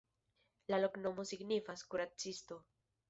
[0.73, 2.59] La loknomo signifas: "kuracisto".